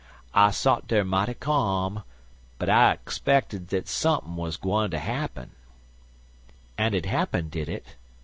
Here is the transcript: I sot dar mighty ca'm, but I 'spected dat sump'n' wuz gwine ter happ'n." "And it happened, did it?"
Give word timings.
I 0.33 0.49
sot 0.49 0.87
dar 0.87 1.03
mighty 1.03 1.35
ca'm, 1.35 2.01
but 2.57 2.71
I 2.71 2.97
'spected 3.05 3.67
dat 3.67 3.87
sump'n' 3.87 4.35
wuz 4.35 4.53
gwine 4.59 4.89
ter 4.89 4.97
happ'n." 4.97 5.51
"And 6.75 6.95
it 6.95 7.05
happened, 7.05 7.51
did 7.51 7.69
it?" 7.69 7.95